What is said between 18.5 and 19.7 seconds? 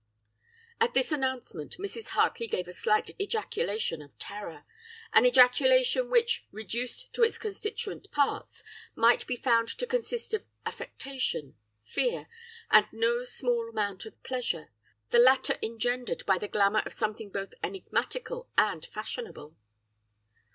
and FASHIONABLE.